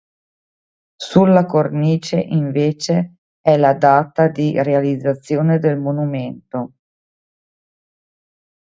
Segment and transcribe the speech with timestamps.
[0.95, 6.73] Sulla cornice, invece, è la data di realizzazione del monumento.